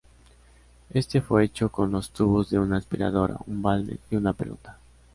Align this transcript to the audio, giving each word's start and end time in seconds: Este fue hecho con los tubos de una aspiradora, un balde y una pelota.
Este 0.89 1.21
fue 1.21 1.43
hecho 1.43 1.71
con 1.71 1.91
los 1.91 2.09
tubos 2.09 2.49
de 2.49 2.57
una 2.57 2.77
aspiradora, 2.77 3.37
un 3.45 3.61
balde 3.61 3.99
y 4.09 4.15
una 4.15 4.33
pelota. 4.33 4.79